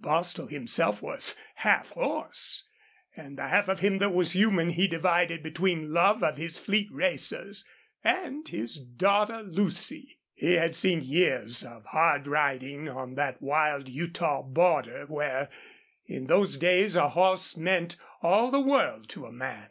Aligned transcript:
Bostil 0.00 0.46
himself 0.46 1.02
was 1.02 1.34
half 1.56 1.90
horse, 1.90 2.66
and 3.14 3.36
the 3.36 3.48
half 3.48 3.68
of 3.68 3.80
him 3.80 3.98
that 3.98 4.14
was 4.14 4.32
human 4.32 4.70
he 4.70 4.88
divided 4.88 5.42
between 5.42 5.92
love 5.92 6.22
of 6.22 6.38
his 6.38 6.58
fleet 6.58 6.88
racers 6.90 7.62
and 8.02 8.48
his 8.48 8.78
daughter 8.78 9.42
Lucy. 9.42 10.18
He 10.32 10.52
had 10.54 10.74
seen 10.74 11.02
years 11.02 11.62
of 11.62 11.84
hard 11.84 12.26
riding 12.26 12.88
on 12.88 13.16
that 13.16 13.42
wild 13.42 13.86
Utah 13.86 14.40
border 14.42 15.04
where, 15.08 15.50
in 16.06 16.26
those 16.26 16.56
days, 16.56 16.96
a 16.96 17.10
horse 17.10 17.54
meant 17.58 17.96
all 18.22 18.50
the 18.50 18.60
world 18.60 19.10
to 19.10 19.26
a 19.26 19.30
man. 19.32 19.68